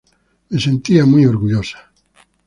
Me 0.49 0.59
sentía 0.59 1.05
muy 1.05 1.27
orgullosa. 1.27 1.91